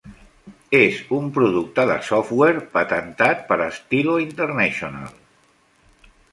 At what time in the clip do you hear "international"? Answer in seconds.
4.27-5.15